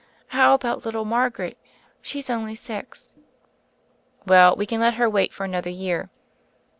[0.29, 1.59] How about little Margaret?
[2.01, 3.13] She's only six."
[4.25, 6.09] "Well, we can let her wait for another year."